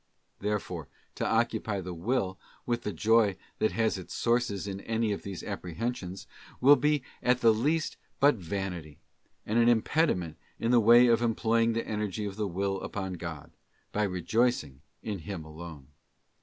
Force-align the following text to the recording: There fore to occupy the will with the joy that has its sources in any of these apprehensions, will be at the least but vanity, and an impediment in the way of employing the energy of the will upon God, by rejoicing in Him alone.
There 0.39 0.57
fore 0.57 0.87
to 1.13 1.27
occupy 1.27 1.79
the 1.79 1.93
will 1.93 2.39
with 2.65 2.81
the 2.81 2.91
joy 2.91 3.35
that 3.59 3.73
has 3.73 3.99
its 3.99 4.15
sources 4.15 4.65
in 4.65 4.81
any 4.81 5.11
of 5.11 5.21
these 5.21 5.43
apprehensions, 5.43 6.25
will 6.59 6.75
be 6.75 7.03
at 7.21 7.41
the 7.41 7.53
least 7.53 7.97
but 8.19 8.33
vanity, 8.33 8.97
and 9.45 9.59
an 9.59 9.69
impediment 9.69 10.37
in 10.57 10.71
the 10.71 10.79
way 10.79 11.05
of 11.05 11.21
employing 11.21 11.73
the 11.73 11.85
energy 11.87 12.25
of 12.25 12.35
the 12.35 12.47
will 12.47 12.81
upon 12.81 13.13
God, 13.13 13.51
by 13.91 14.01
rejoicing 14.01 14.81
in 15.03 15.19
Him 15.19 15.45
alone. 15.45 15.89